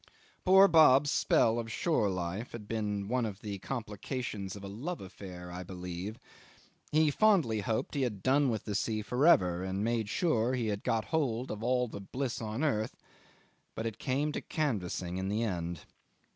Poor 0.43 0.67
Bob's 0.67 1.11
spell 1.11 1.59
of 1.59 1.71
shore 1.71 2.09
life 2.09 2.53
had 2.53 2.67
been 2.67 3.07
one 3.07 3.23
of 3.23 3.41
the 3.41 3.59
complications 3.59 4.55
of 4.55 4.63
a 4.63 4.67
love 4.67 4.99
affair, 4.99 5.51
I 5.51 5.61
believe. 5.61 6.17
He 6.91 7.11
fondly 7.11 7.59
hoped 7.59 7.93
he 7.93 8.01
had 8.01 8.23
done 8.23 8.49
with 8.49 8.65
the 8.65 8.73
sea 8.73 9.03
for 9.03 9.27
ever, 9.27 9.61
and 9.63 9.83
made 9.83 10.09
sure 10.09 10.55
he 10.55 10.69
had 10.69 10.83
got 10.83 11.05
hold 11.13 11.51
of 11.51 11.61
all 11.61 11.87
the 11.87 12.01
bliss 12.01 12.41
on 12.41 12.63
earth, 12.63 12.97
but 13.75 13.85
it 13.85 13.99
came 13.99 14.31
to 14.31 14.41
canvassing 14.41 15.17
in 15.17 15.29
the 15.29 15.43
end. 15.43 15.81